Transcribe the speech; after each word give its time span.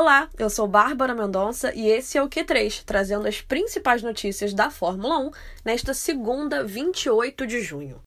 Olá, 0.00 0.28
eu 0.38 0.48
sou 0.48 0.68
Bárbara 0.68 1.12
Mendonça 1.12 1.74
e 1.74 1.88
esse 1.88 2.16
é 2.16 2.22
o 2.22 2.28
Q3, 2.28 2.84
trazendo 2.86 3.26
as 3.26 3.40
principais 3.40 4.00
notícias 4.00 4.54
da 4.54 4.70
Fórmula 4.70 5.18
1 5.18 5.30
nesta 5.64 5.92
segunda, 5.92 6.62
28 6.62 7.44
de 7.44 7.60
junho. 7.60 8.00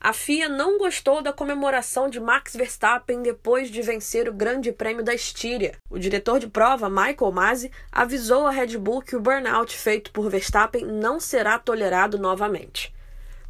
A 0.00 0.14
FIA 0.14 0.48
não 0.48 0.78
gostou 0.78 1.20
da 1.20 1.30
comemoração 1.30 2.08
de 2.08 2.18
Max 2.18 2.56
Verstappen 2.56 3.22
depois 3.22 3.68
de 3.68 3.82
vencer 3.82 4.30
o 4.30 4.32
Grande 4.32 4.72
Prêmio 4.72 5.04
da 5.04 5.12
Estíria. 5.12 5.76
O 5.90 5.98
diretor 5.98 6.40
de 6.40 6.46
prova, 6.46 6.88
Michael 6.88 7.30
Masi, 7.30 7.70
avisou 7.92 8.46
a 8.46 8.50
Red 8.50 8.78
Bull 8.78 9.02
que 9.02 9.14
o 9.14 9.20
burnout 9.20 9.76
feito 9.76 10.10
por 10.10 10.30
Verstappen 10.30 10.86
não 10.86 11.20
será 11.20 11.58
tolerado 11.58 12.18
novamente. 12.18 12.90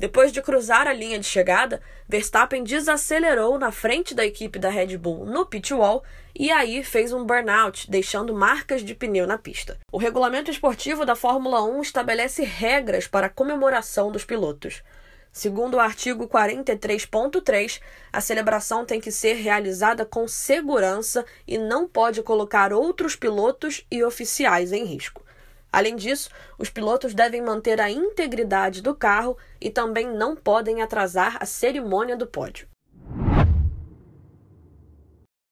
Depois 0.02 0.32
de 0.32 0.42
cruzar 0.42 0.88
a 0.88 0.92
linha 0.92 1.16
de 1.16 1.26
chegada, 1.26 1.80
Verstappen 2.08 2.64
desacelerou 2.64 3.56
na 3.56 3.70
frente 3.70 4.16
da 4.16 4.26
equipe 4.26 4.58
da 4.58 4.68
Red 4.68 4.96
Bull 4.98 5.24
no 5.24 5.46
pit 5.46 5.72
wall 5.72 6.02
e 6.36 6.50
aí 6.50 6.82
fez 6.82 7.12
um 7.12 7.24
burnout, 7.24 7.88
deixando 7.88 8.34
marcas 8.34 8.82
de 8.82 8.96
pneu 8.96 9.28
na 9.28 9.38
pista. 9.38 9.78
O 9.92 9.98
regulamento 9.98 10.50
esportivo 10.50 11.06
da 11.06 11.14
Fórmula 11.14 11.62
1 11.62 11.82
estabelece 11.82 12.42
regras 12.42 13.06
para 13.06 13.28
a 13.28 13.30
comemoração 13.30 14.10
dos 14.10 14.24
pilotos. 14.24 14.82
Segundo 15.30 15.74
o 15.74 15.80
artigo 15.80 16.26
43.3, 16.26 17.80
a 18.12 18.20
celebração 18.20 18.84
tem 18.84 19.00
que 19.00 19.12
ser 19.12 19.34
realizada 19.34 20.04
com 20.04 20.26
segurança 20.26 21.24
e 21.46 21.56
não 21.56 21.86
pode 21.86 22.24
colocar 22.24 22.72
outros 22.72 23.14
pilotos 23.14 23.86
e 23.88 24.02
oficiais 24.02 24.72
em 24.72 24.84
risco. 24.84 25.22
Além 25.72 25.96
disso, 25.96 26.28
os 26.58 26.68
pilotos 26.68 27.14
devem 27.14 27.40
manter 27.40 27.80
a 27.80 27.90
integridade 27.90 28.82
do 28.82 28.94
carro 28.94 29.38
e 29.58 29.70
também 29.70 30.06
não 30.06 30.36
podem 30.36 30.82
atrasar 30.82 31.38
a 31.40 31.46
cerimônia 31.46 32.14
do 32.14 32.26
pódio. 32.26 32.68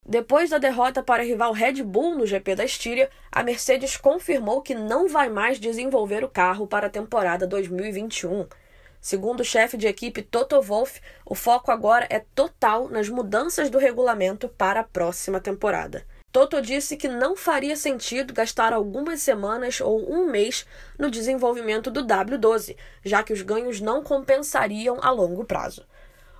Depois 0.06 0.50
da 0.50 0.58
derrota 0.58 1.02
para 1.02 1.22
a 1.22 1.24
rival 1.24 1.52
Red 1.52 1.84
Bull 1.84 2.16
no 2.16 2.26
GP 2.26 2.56
da 2.56 2.64
Estíria, 2.64 3.08
a 3.30 3.42
Mercedes 3.44 3.96
confirmou 3.96 4.60
que 4.60 4.74
não 4.74 5.08
vai 5.08 5.28
mais 5.28 5.58
desenvolver 5.58 6.24
o 6.24 6.28
carro 6.28 6.66
para 6.66 6.88
a 6.88 6.90
temporada 6.90 7.46
2021. 7.46 8.46
Segundo 9.00 9.40
o 9.40 9.44
chefe 9.44 9.76
de 9.76 9.86
equipe 9.86 10.20
Toto 10.20 10.60
Wolff, 10.60 11.00
o 11.24 11.34
foco 11.34 11.70
agora 11.70 12.06
é 12.10 12.18
total 12.34 12.88
nas 12.88 13.08
mudanças 13.08 13.70
do 13.70 13.78
regulamento 13.78 14.48
para 14.48 14.80
a 14.80 14.84
próxima 14.84 15.40
temporada. 15.40 16.04
Toto 16.32 16.62
disse 16.62 16.96
que 16.96 17.08
não 17.08 17.34
faria 17.34 17.74
sentido 17.74 18.32
gastar 18.32 18.72
algumas 18.72 19.20
semanas 19.20 19.80
ou 19.80 20.12
um 20.12 20.30
mês 20.30 20.64
no 20.96 21.10
desenvolvimento 21.10 21.90
do 21.90 22.06
W12, 22.06 22.76
já 23.04 23.20
que 23.24 23.32
os 23.32 23.42
ganhos 23.42 23.80
não 23.80 24.00
compensariam 24.00 24.98
a 25.02 25.10
longo 25.10 25.44
prazo. 25.44 25.84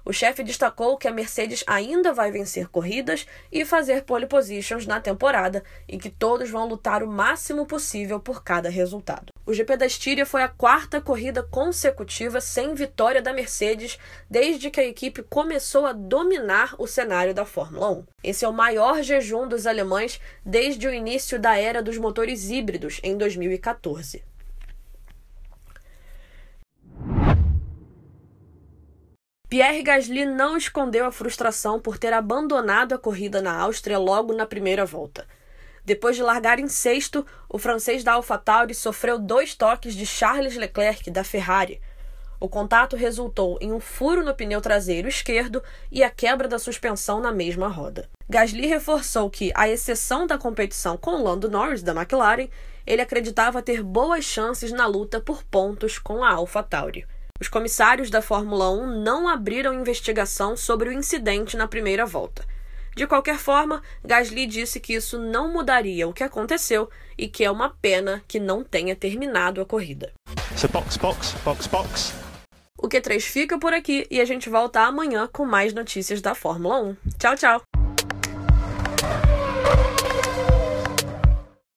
O 0.05 0.12
chefe 0.12 0.44
destacou 0.44 0.97
que 0.97 1.08
a 1.08 1.12
Mercedes 1.12 1.64
ainda 1.66 2.12
vai 2.12 2.30
vencer 2.30 2.69
corridas 2.69 3.27
e 3.50 3.64
fazer 3.64 4.05
pole 4.05 4.27
positions 4.27 4.86
na 4.86 5.00
temporada 5.00 5.62
e 5.88 5.98
que 5.98 6.08
todos 6.08 6.48
vão 6.48 6.69
lutar 6.69 7.02
o 7.02 7.08
máximo 7.08 7.66
possível 7.66 8.20
por 8.20 8.44
cada 8.44 8.70
resultado. 8.70 9.32
O 9.50 9.52
GP 9.52 9.76
da 9.78 9.84
Estíria 9.84 10.24
foi 10.24 10.44
a 10.44 10.48
quarta 10.48 11.00
corrida 11.00 11.42
consecutiva 11.42 12.40
sem 12.40 12.72
vitória 12.72 13.20
da 13.20 13.32
Mercedes 13.32 13.98
desde 14.30 14.70
que 14.70 14.78
a 14.78 14.86
equipe 14.86 15.24
começou 15.24 15.86
a 15.86 15.92
dominar 15.92 16.76
o 16.78 16.86
cenário 16.86 17.34
da 17.34 17.44
Fórmula 17.44 17.90
1. 17.90 18.04
Esse 18.22 18.44
é 18.44 18.48
o 18.48 18.52
maior 18.52 19.02
jejum 19.02 19.48
dos 19.48 19.66
alemães 19.66 20.20
desde 20.46 20.86
o 20.86 20.94
início 20.94 21.36
da 21.36 21.56
era 21.56 21.82
dos 21.82 21.98
motores 21.98 22.48
híbridos 22.48 23.00
em 23.02 23.18
2014. 23.18 24.22
Pierre 29.48 29.82
Gasly 29.82 30.26
não 30.26 30.56
escondeu 30.56 31.04
a 31.04 31.10
frustração 31.10 31.80
por 31.80 31.98
ter 31.98 32.12
abandonado 32.12 32.94
a 32.94 32.98
corrida 32.98 33.42
na 33.42 33.58
Áustria 33.60 33.98
logo 33.98 34.32
na 34.32 34.46
primeira 34.46 34.86
volta. 34.86 35.26
Depois 35.90 36.14
de 36.14 36.22
largar 36.22 36.60
em 36.60 36.68
sexto, 36.68 37.26
o 37.48 37.58
francês 37.58 38.04
da 38.04 38.12
AlphaTauri 38.12 38.76
sofreu 38.76 39.18
dois 39.18 39.56
toques 39.56 39.92
de 39.92 40.06
Charles 40.06 40.54
Leclerc 40.54 41.10
da 41.10 41.24
Ferrari. 41.24 41.80
O 42.38 42.48
contato 42.48 42.94
resultou 42.94 43.58
em 43.60 43.72
um 43.72 43.80
furo 43.80 44.24
no 44.24 44.32
pneu 44.32 44.60
traseiro 44.60 45.08
esquerdo 45.08 45.60
e 45.90 46.04
a 46.04 46.08
quebra 46.08 46.46
da 46.46 46.60
suspensão 46.60 47.18
na 47.18 47.32
mesma 47.32 47.66
roda. 47.66 48.08
Gasly 48.28 48.68
reforçou 48.68 49.28
que, 49.28 49.50
à 49.52 49.68
exceção 49.68 50.28
da 50.28 50.38
competição 50.38 50.96
com 50.96 51.24
Lando 51.24 51.50
Norris 51.50 51.82
da 51.82 51.90
McLaren, 51.90 52.46
ele 52.86 53.02
acreditava 53.02 53.60
ter 53.60 53.82
boas 53.82 54.24
chances 54.24 54.70
na 54.70 54.86
luta 54.86 55.20
por 55.20 55.42
pontos 55.42 55.98
com 55.98 56.22
a 56.22 56.30
AlphaTauri. 56.34 57.04
Os 57.40 57.48
comissários 57.48 58.10
da 58.10 58.22
Fórmula 58.22 58.70
1 58.70 59.02
não 59.02 59.26
abriram 59.26 59.74
investigação 59.74 60.56
sobre 60.56 60.88
o 60.88 60.92
incidente 60.92 61.56
na 61.56 61.66
primeira 61.66 62.06
volta. 62.06 62.44
De 62.96 63.06
qualquer 63.06 63.38
forma, 63.38 63.82
Gasly 64.04 64.46
disse 64.46 64.80
que 64.80 64.94
isso 64.94 65.18
não 65.18 65.52
mudaria 65.52 66.08
o 66.08 66.12
que 66.12 66.24
aconteceu 66.24 66.88
e 67.16 67.28
que 67.28 67.44
é 67.44 67.50
uma 67.50 67.70
pena 67.70 68.22
que 68.26 68.40
não 68.40 68.64
tenha 68.64 68.96
terminado 68.96 69.60
a 69.60 69.66
corrida. 69.66 70.12
So 70.56 70.68
box, 70.68 70.96
box, 70.96 71.34
box, 71.44 71.66
box. 71.66 72.14
O 72.78 72.88
Q3 72.88 73.20
fica 73.20 73.58
por 73.58 73.74
aqui 73.74 74.06
e 74.10 74.20
a 74.20 74.24
gente 74.24 74.48
volta 74.48 74.80
amanhã 74.80 75.28
com 75.30 75.44
mais 75.44 75.74
notícias 75.74 76.22
da 76.22 76.34
Fórmula 76.34 76.80
1. 76.82 76.96
Tchau, 77.18 77.36
tchau! 77.36 77.69